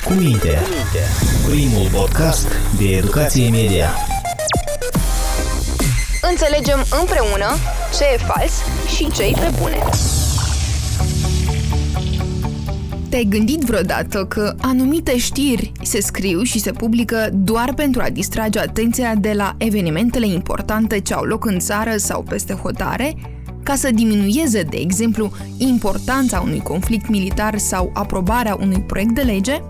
[0.00, 0.58] Cu minte.
[1.48, 2.48] Primul podcast
[2.78, 3.88] de educație media.
[6.30, 7.46] Înțelegem împreună
[7.98, 8.52] ce e fals
[8.96, 9.78] și ce e pe bune.
[13.08, 18.58] Te-ai gândit vreodată că anumite știri se scriu și se publică doar pentru a distrage
[18.58, 23.14] atenția de la evenimentele importante ce au loc în țară sau peste hotare?
[23.62, 29.62] Ca să diminueze, de exemplu, importanța unui conflict militar sau aprobarea unui proiect de lege?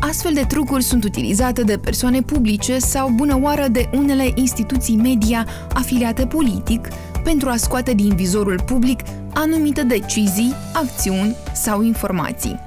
[0.00, 5.46] Astfel de trucuri sunt utilizate de persoane publice sau bună oară de unele instituții media
[5.74, 6.88] afiliate politic
[7.24, 9.00] pentru a scoate din vizorul public
[9.34, 12.60] anumite decizii, acțiuni sau informații.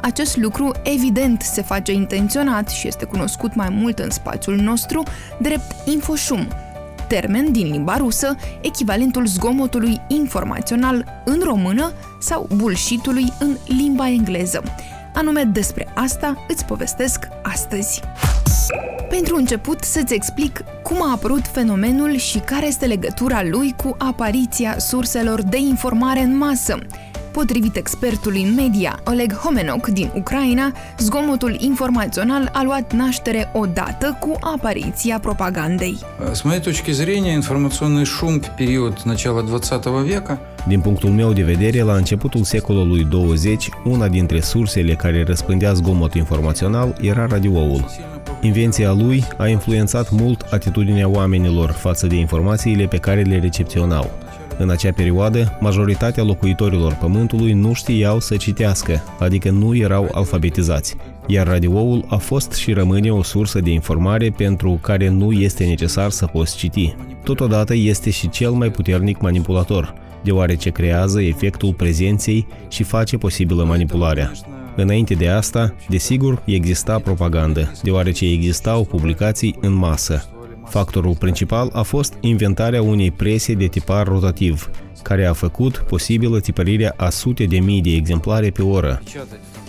[0.00, 5.02] Acest lucru evident se face intenționat și este cunoscut mai mult în spațiul nostru
[5.40, 6.48] drept infoșum,
[7.08, 14.62] termen din limba rusă, echivalentul zgomotului informațional în română sau bullshitului în limba engleză.
[15.18, 18.02] Anume despre asta îți povestesc astăzi.
[19.08, 24.78] Pentru început să-ți explic cum a apărut fenomenul și care este legătura lui cu apariția
[24.78, 26.78] surselor de informare în masă,
[27.37, 34.37] Potrivit expertului în media Oleg Homenok din Ucraina, zgomotul informațional a luat naștere odată cu
[34.39, 35.97] apariția propagandei.
[36.31, 41.43] С моей точки зрения, информационный шум в период начала 20 века din punctul meu de
[41.43, 47.85] vedere, la începutul secolului 20, una dintre sursele care răspândea zgomot informațional era radioul.
[48.41, 54.11] Invenția lui a influențat mult atitudinea oamenilor față de informațiile pe care le recepționau.
[54.58, 61.46] În acea perioadă, majoritatea locuitorilor Pământului nu știau să citească, adică nu erau alfabetizați, iar
[61.46, 66.26] radioul a fost și rămâne o sursă de informare pentru care nu este necesar să
[66.26, 66.94] poți citi.
[67.24, 74.32] Totodată este și cel mai puternic manipulator, deoarece creează efectul prezenței și face posibilă manipularea.
[74.76, 80.28] Înainte de asta, desigur, exista propagandă, deoarece existau publicații în masă,
[80.67, 84.69] Factorul principal a fost inventarea unei prese de tipar rotativ,
[85.01, 89.01] care a făcut posibilă tipărirea a sute de mii de exemplare pe oră.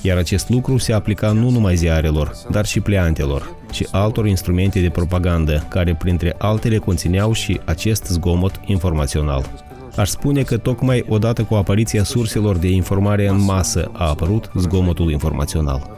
[0.01, 4.89] Iar acest lucru se aplica nu numai ziarelor, dar și pleantelor și altor instrumente de
[4.89, 9.51] propagandă, care printre altele conțineau și acest zgomot informațional.
[9.97, 15.11] Aș spune că tocmai odată cu apariția surselor de informare în masă a apărut zgomotul
[15.11, 15.91] informațional.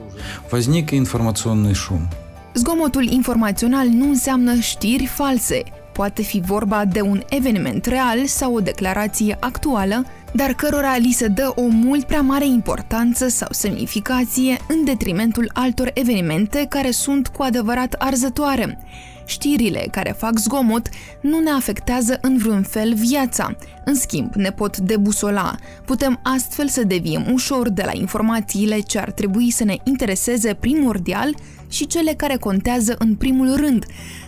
[0.48, 2.08] Возник информационный шум.
[2.53, 5.63] Zgomotul informațional nu înseamnă știri false.
[5.93, 11.27] Poate fi vorba de un eveniment real sau o declarație actuală, dar cărora li se
[11.27, 17.43] dă o mult prea mare importanță sau semnificație în detrimentul altor evenimente care sunt cu
[17.43, 18.77] adevărat arzătoare.
[19.25, 20.89] Știrile care fac zgomot
[21.21, 23.55] nu ne afectează în vreun fel viața.
[23.85, 25.55] În schimb, ne pot debusola.
[25.85, 31.35] Putem astfel să deviem ușor de la informațiile ce ar trebui să ne intereseze primordial
[31.71, 33.85] și cele care contează în primul rând.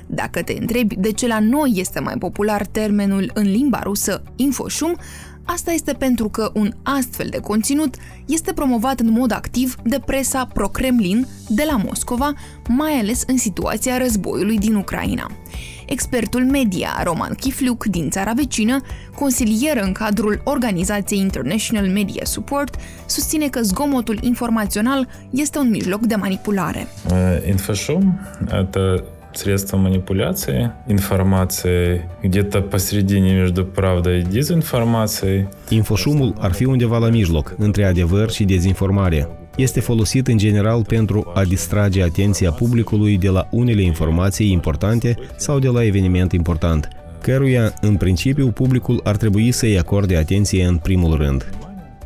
[0.07, 4.97] Dacă te întrebi de ce la noi este mai popular termenul în limba rusă infoșum,
[5.45, 7.95] Asta este pentru că un astfel de conținut
[8.25, 12.33] este promovat în mod activ de presa pro-Kremlin de la Moscova,
[12.67, 15.31] mai ales în situația războiului din Ucraina
[15.86, 18.80] Expertul media Roman Kifliuk din țara vecină,
[19.14, 22.76] consilier în cadrul organizației International Media Support,
[23.06, 26.86] susține că zgomotul informațional este un mijloc de manipulare.
[27.48, 35.48] Инфошум – это средства манипуляции информацией, где-то посередине между правдой и дезинформацией.
[35.68, 39.28] Infoșumul ar fi undeva la mijloc, între adevăr și dezinformare.
[39.55, 45.59] Este folosit în general pentru a distrage atenția publicului de la unele informații importante sau
[45.59, 46.87] de la eveniment important,
[47.21, 51.49] căruia, în principiu, publicul ar trebui să-i acorde atenție în primul rând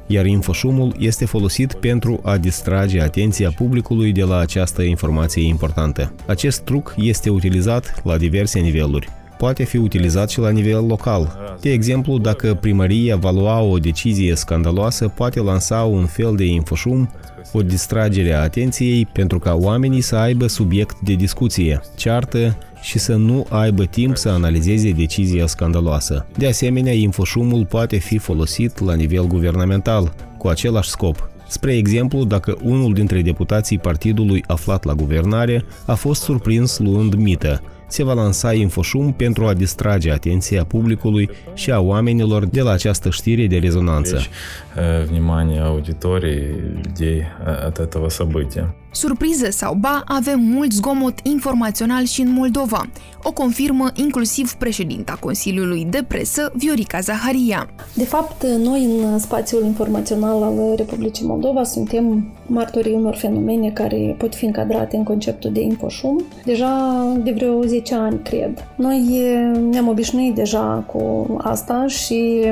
[0.07, 6.13] iar infoșumul este folosit pentru a distrage atenția publicului de la această informație importantă.
[6.25, 9.09] Acest truc este utilizat la diverse niveluri.
[9.37, 11.37] Poate fi utilizat și la nivel local.
[11.61, 17.09] De exemplu, dacă primăria va lua o decizie scandaloasă, poate lansa un fel de infoșum
[17.51, 23.15] o distragere a atenției pentru ca oamenii să aibă subiect de discuție, ceartă și să
[23.15, 26.25] nu aibă timp să analizeze decizia scandaloasă.
[26.37, 31.29] De asemenea, infoșumul poate fi folosit la nivel guvernamental, cu același scop.
[31.47, 37.61] Spre exemplu, dacă unul dintre deputații partidului aflat la guvernare a fost surprins luând mită,
[37.86, 43.10] se va lansa InfoShum pentru a distrage atenția publicului și a oamenilor de la această
[43.10, 44.20] știre de rezonanță.
[45.06, 46.40] Внимание аудитории,
[46.84, 47.26] людей
[47.66, 48.74] от этого события.
[48.97, 52.89] Surpriză sau ba, avem mult zgomot informațional și în Moldova.
[53.23, 57.69] O confirmă inclusiv președinta Consiliului de Presă, Viorica Zaharia.
[57.93, 64.35] De fapt, noi în spațiul informațional al Republicii Moldova suntem martorii unor fenomene care pot
[64.35, 68.67] fi încadrate în conceptul de infoșum deja de vreo 10 ani, cred.
[68.75, 69.21] Noi
[69.69, 72.43] ne-am obișnuit deja cu asta și,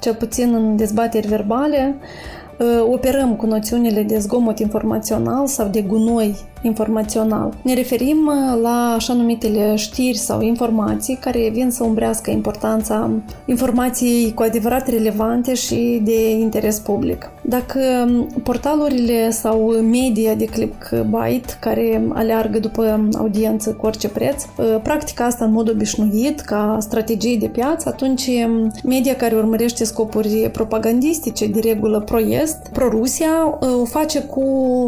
[0.00, 1.96] cel puțin în dezbateri verbale,
[2.90, 7.54] operăm cu noțiunile de zgomot informațional sau de gunoi informațional.
[7.62, 13.10] Ne referim uh, la așa numitele știri sau informații care vin să umbrească importanța
[13.44, 17.30] informației cu adevărat relevante și de interes public.
[17.42, 24.76] Dacă um, portalurile sau media de clickbait care aleargă după audiență cu orice preț, uh,
[24.82, 30.50] practica asta în mod obișnuit ca strategie de piață, atunci um, media care urmărește scopuri
[30.52, 34.44] propagandistice, de regulă pro-est, pro-Rusia, uh, o face cu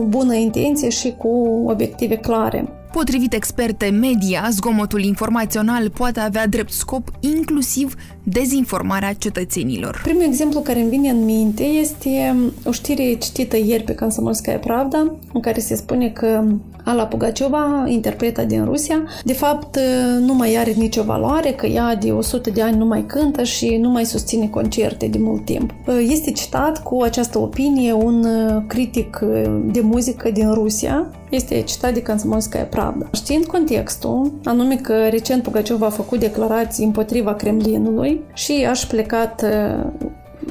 [0.09, 2.69] bună intenție și cu obiective clare.
[2.93, 10.01] Potrivit experte media, zgomotul informațional poate avea drept scop inclusiv dezinformarea cetățenilor.
[10.03, 15.15] Primul exemplu care îmi vine în minte este o știre citită ieri pe Kansamolskaya Pravda,
[15.33, 16.45] în care se spune că
[16.85, 19.79] Ala Pugaciova, interpreta din Rusia, de fapt
[20.21, 23.77] nu mai are nicio valoare, că ea de 100 de ani nu mai cântă și
[23.81, 25.75] nu mai susține concerte de mult timp.
[26.09, 28.27] Este citat cu această opinie un
[28.67, 29.19] critic
[29.65, 33.09] de muzică din Rusia, este citat de Kansamolskaya Pravda.
[33.13, 39.45] Știind contextul, anume că recent Pugaciova a făcut declarații împotriva Kremlinului și aș plecat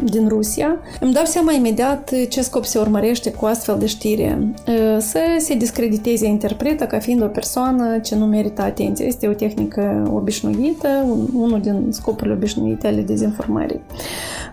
[0.03, 4.53] din Rusia, îmi dau seama imediat ce scop se urmărește cu astfel de știre.
[4.99, 9.05] Să se discrediteze interpreta ca fiind o persoană ce nu merită atenție.
[9.05, 10.87] Este o tehnică obișnuită,
[11.33, 13.81] unul din scopurile obișnuite ale dezinformării.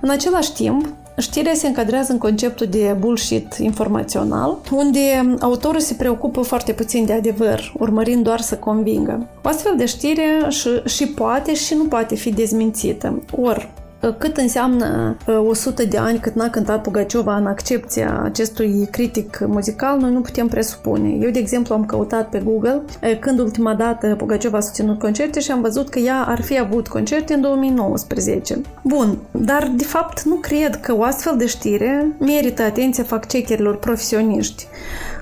[0.00, 0.86] În același timp,
[1.18, 7.12] Știrea se încadrează în conceptul de bullshit informațional, unde autorul se preocupă foarte puțin de
[7.12, 9.26] adevăr, urmărind doar să convingă.
[9.44, 13.22] O astfel de știre și, și poate și nu poate fi dezmințită.
[13.40, 13.70] Ori,
[14.18, 15.16] cât înseamnă
[15.48, 20.46] 100 de ani cât n-a cântat Pugaciova în accepția acestui critic muzical, noi nu putem
[20.46, 21.08] presupune.
[21.08, 22.82] Eu, de exemplu, am căutat pe Google
[23.20, 26.88] când ultima dată Pugaciova a susținut concerte și am văzut că ea ar fi avut
[26.88, 28.60] concerte în 2019.
[28.82, 34.66] Bun, dar de fapt nu cred că o astfel de știre merită atenția fact-checkerilor profesioniști.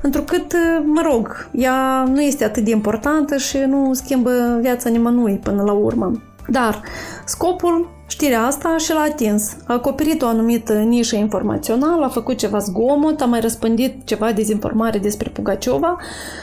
[0.02, 5.62] Întrucât, mă rog, ea nu este atât de importantă și nu schimbă viața nimănui până
[5.62, 6.12] la urmă.
[6.48, 6.82] Dar
[7.24, 9.56] scopul Știrea asta și l-a atins.
[9.66, 14.98] A acoperit o anumită nișă informațională, a făcut ceva zgomot, a mai răspândit ceva dezinformare
[14.98, 15.96] despre Pugaciova,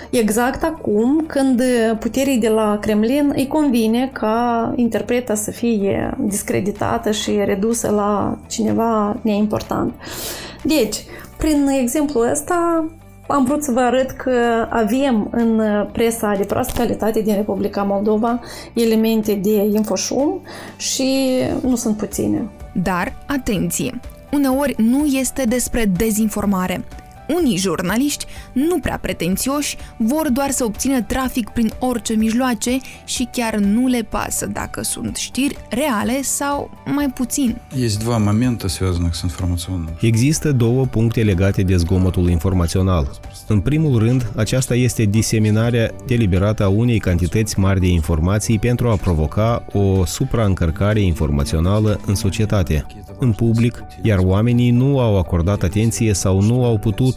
[0.09, 1.61] exact acum când
[1.99, 9.17] puterii de la Kremlin îi convine ca interpreta să fie discreditată și redusă la cineva
[9.21, 9.93] neimportant.
[10.63, 10.97] Deci,
[11.37, 12.85] prin exemplul ăsta,
[13.27, 15.61] am vrut să vă arăt că avem în
[15.91, 18.39] presa de proastă calitate din Republica Moldova
[18.73, 20.41] elemente de infoșum
[20.77, 21.29] și
[21.61, 22.49] nu sunt puține.
[22.73, 23.99] Dar, atenție!
[24.31, 26.83] Uneori nu este despre dezinformare.
[27.27, 33.55] Unii jurnaliști, nu prea pretențioși, vor doar să obțină trafic prin orice mijloace și chiar
[33.55, 37.57] nu le pasă dacă sunt știri reale sau mai puțin.
[39.99, 43.19] Există două puncte legate de zgomotul informațional.
[43.47, 48.95] În primul rând, aceasta este diseminarea deliberată a unei cantități mari de informații pentru a
[48.95, 52.85] provoca o supraîncărcare informațională în societate,
[53.19, 57.12] în public, iar oamenii nu au acordat atenție sau nu au putut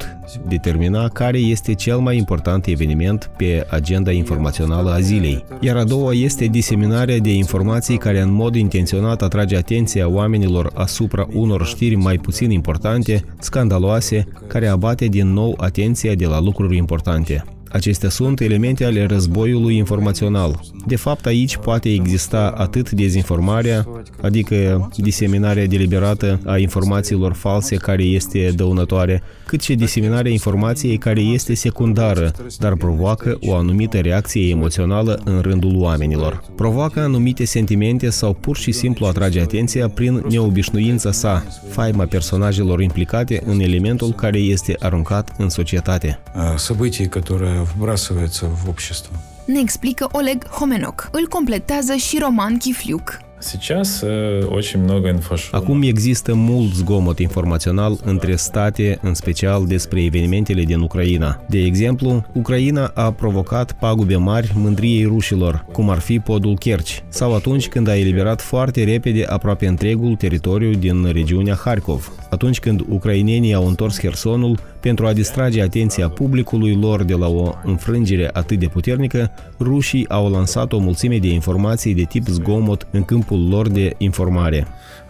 [0.48, 5.44] determina care este cel mai important eveniment pe agenda informațională a zilei.
[5.60, 11.26] Iar a doua este diseminarea de informații care în mod intenționat atrage atenția oamenilor asupra
[11.32, 17.44] unor știri mai puțin importante, scandaloase, care abate din nou atenția de la lucruri importante.
[17.71, 20.59] Acestea sunt elemente ale războiului informațional.
[20.87, 23.87] De fapt, aici poate exista atât dezinformarea,
[24.21, 31.53] adică diseminarea deliberată a informațiilor false care este dăunătoare, cât și diseminarea informației care este
[31.53, 36.43] secundară, dar provoacă o anumită reacție emoțională în rândul oamenilor.
[36.55, 43.43] Provoacă anumite sentimente sau pur și simplu atrage atenția prin neobișnuința sa, faima personajelor implicate
[43.45, 46.19] în elementul care este aruncat în societate.
[46.57, 49.15] Событий, которые вбрасывается в общество.
[49.45, 51.09] Ne explică Oleg Homenok.
[51.11, 53.19] Îl completează și Roman Chifliuc.
[53.41, 55.61] Сейчас э, очень много инфошума.
[55.61, 61.43] Acum există mult zgomot informațional între state, în special despre evenimentele din Ucraina.
[61.47, 67.35] De exemplu, Ucraina a provocat pagube mari mândriei rușilor, cum ar fi podul Kerch, sau
[67.35, 73.53] atunci când a eliberat foarte repede aproape întregul teritoriu din regiunea Harkov, atunci când ucrainenii
[73.53, 78.67] au întors Hersonul pentru a distrage atenția publicului lor de la o înfrângere atât de
[78.67, 83.95] puternică, rușii au lansat o mulțime de informații de tip zgomot în câmpul lor de
[83.97, 84.67] informare.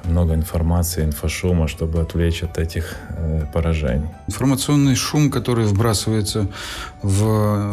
[0.09, 4.09] Много информации, инфошума, чтобы отвлечь от этих э, поражений.
[4.27, 6.47] Информационный шум, который вбрасывается
[7.01, 7.19] в...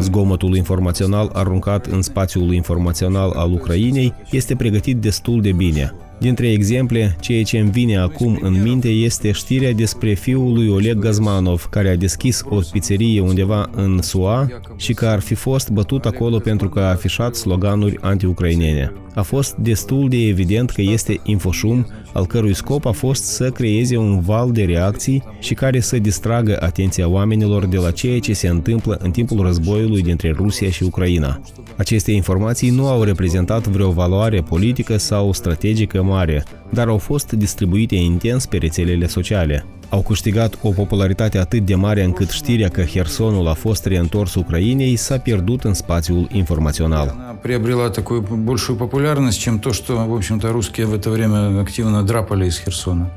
[0.00, 5.94] Zgomotul informațional aruncat în spațiul informațional al Ucrainei este pregătit destul de bine.
[6.23, 10.99] Dintre exemple, ceea ce îmi vine acum în minte este știrea despre fiul lui Oleg
[10.99, 16.05] Gazmanov, care a deschis o pizzerie undeva în SUA și că ar fi fost bătut
[16.05, 18.93] acolo pentru că a afișat sloganuri anti-ucrainene.
[19.15, 23.97] A fost destul de evident că este infoșum, al cărui scop a fost să creeze
[23.97, 28.47] un val de reacții și care să distragă atenția oamenilor de la ceea ce se
[28.47, 31.41] întâmplă în timpul războiului dintre Rusia și Ucraina.
[31.77, 37.95] Aceste informații nu au reprezentat vreo valoare politică sau strategică mare, dar au fost distribuite
[37.95, 43.48] intens pe rețelele sociale Au câștigat o popularitate atât de mare încât știrea că Hersonul
[43.48, 47.08] a fost reîntors Ucrainei s-a pierdut în spațiul informațional.
[47.08, 52.02] Она приобрела такую большую популярность, чем то, что, в общем-то, русские в это время активно
[52.02, 53.10] драпали из Херсона.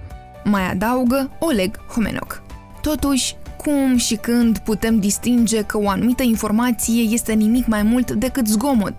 [0.43, 2.41] Mai adaugă Oleg Homenok.
[2.81, 8.47] Totuși, cum și când putem distinge că o anumită informație este nimic mai mult decât
[8.47, 8.95] zgomot?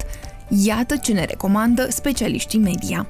[0.50, 3.08] Iată ce ne recomandă specialiștii media.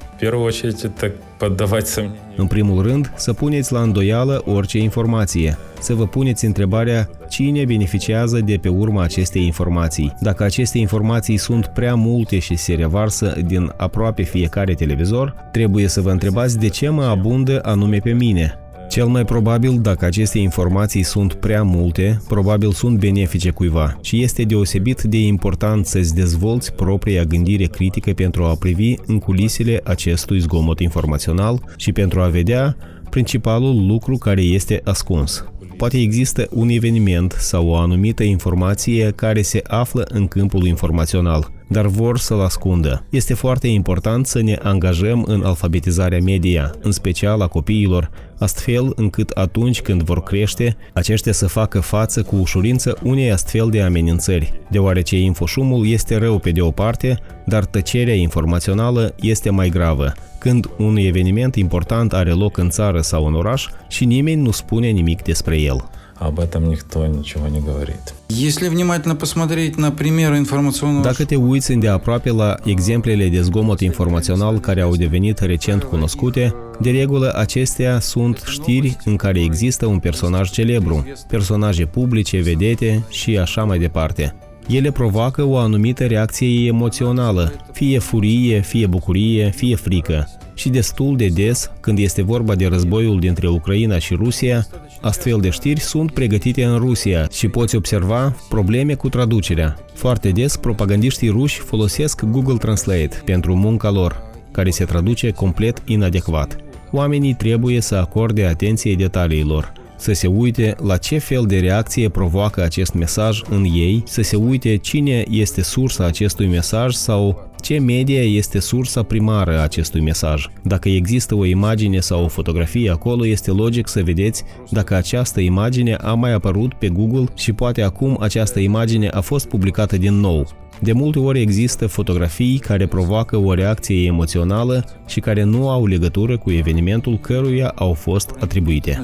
[2.35, 5.57] În primul rând, să puneți la îndoială orice informație.
[5.79, 10.13] Să vă puneți întrebarea cine beneficiază de pe urma acestei informații.
[10.19, 16.01] Dacă aceste informații sunt prea multe și se revarsă din aproape fiecare televizor, trebuie să
[16.01, 18.59] vă întrebați de ce mă abundă anume pe mine
[18.97, 24.43] cel mai probabil, dacă aceste informații sunt prea multe, probabil sunt benefice cuiva și este
[24.43, 30.79] deosebit de important să-ți dezvolți propria gândire critică pentru a privi în culisele acestui zgomot
[30.79, 32.77] informațional și pentru a vedea
[33.09, 35.45] principalul lucru care este ascuns.
[35.77, 41.85] Poate există un eveniment sau o anumită informație care se află în câmpul informațional, dar
[41.85, 43.05] vor să-l ascundă.
[43.09, 48.09] Este foarte important să ne angajăm în alfabetizarea media, în special a copiilor,
[48.39, 53.81] astfel încât atunci când vor crește, aceștia să facă față cu ușurință unei astfel de
[53.81, 60.13] amenințări, deoarece infoșumul este rău pe de o parte, dar tăcerea informațională este mai gravă,
[60.39, 64.87] când un eveniment important are loc în țară sau în oraș și nimeni nu spune
[64.87, 65.89] nimic despre el
[66.28, 68.14] Об этом никто ничего не говорит.
[68.28, 74.58] Если внимательно посмотреть на примеры информационного Dacă te uiți îndeaproape la exemplele de zgomot informațional
[74.60, 80.50] care au devenit recent cunoscute, de regulă acestea sunt știri în care există un personaj
[80.50, 84.34] celebru, personaje publice, vedete și așa mai departe.
[84.68, 90.28] Ele provoacă o anumită reacție emoțională, fie furie, fie bucurie, fie frică.
[90.54, 94.66] Și destul de des, când este vorba de războiul dintre Ucraina și Rusia,
[95.01, 99.75] astfel de știri sunt pregătite în Rusia și poți observa probleme cu traducerea.
[99.93, 106.55] Foarte des, propagandiștii ruși folosesc Google Translate pentru munca lor, care se traduce complet inadecvat.
[106.91, 112.63] Oamenii trebuie să acorde atenție detaliilor, să se uite la ce fel de reacție provoacă
[112.63, 118.23] acest mesaj în ei, să se uite cine este sursa acestui mesaj sau ce media
[118.23, 120.45] este sursa primară a acestui mesaj?
[120.63, 125.93] Dacă există o imagine sau o fotografie acolo, este logic să vedeți dacă această imagine
[125.93, 130.47] a mai apărut pe Google și poate acum această imagine a fost publicată din nou.
[130.79, 136.37] De multe ori există fotografii care provoacă o reacție emoțională și care nu au legătură
[136.37, 139.01] cu evenimentul căruia au fost atribuite.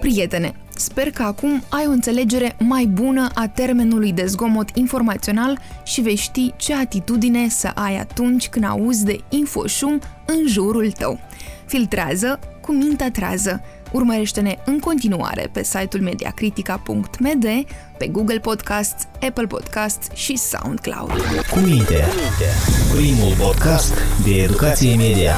[0.00, 6.00] Prietene, sper că acum ai o înțelegere mai bună a termenului de zgomot informațional și
[6.00, 11.18] vei ști ce atitudine să ai atunci când auzi de infoșum în jurul tău.
[11.66, 13.60] Filtrează cu mintea trează.
[13.92, 17.44] Urmărește-ne în continuare pe site-ul mediacritica.md,
[17.98, 21.10] pe Google Podcasts, Apple Podcasts și SoundCloud.
[21.50, 22.04] Cu minte.
[22.94, 23.94] Primul podcast
[24.24, 25.36] de educație media.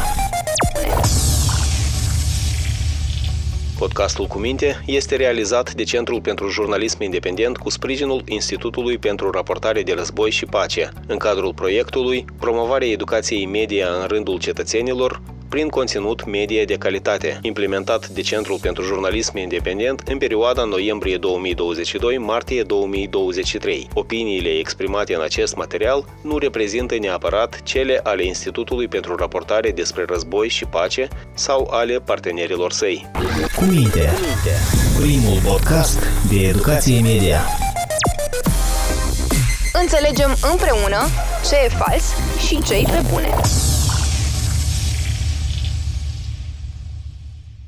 [3.80, 9.82] Podcastul cu minte este realizat de Centrul pentru Jurnalism Independent cu sprijinul Institutului pentru Raportare
[9.82, 16.26] de Război și Pace, în cadrul proiectului Promovarea educației media în rândul cetățenilor, prin conținut
[16.26, 23.88] medie de calitate, implementat de Centrul pentru Jurnalism Independent în perioada noiembrie 2022-martie 2023.
[23.94, 30.48] Opiniile exprimate în acest material nu reprezintă neapărat cele ale Institutului pentru Raportare despre Război
[30.48, 33.10] și Pace sau ale partenerilor săi.
[33.56, 34.10] Cu minte,
[35.00, 35.98] primul podcast
[36.30, 37.40] de educație media.
[39.72, 41.08] Înțelegem împreună
[41.48, 42.04] ce e fals
[42.46, 43.30] și ce îi prepune.